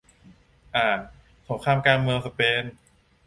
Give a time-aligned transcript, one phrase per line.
[0.75, 0.99] อ่าน
[1.47, 2.63] สงครามกลางเมืองสเปน